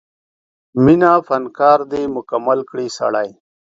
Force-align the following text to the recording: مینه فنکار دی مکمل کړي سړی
مینه 0.83 1.11
فنکار 1.27 1.79
دی 1.91 2.03
مکمل 2.15 2.59
کړي 2.69 2.87
سړی 2.97 3.29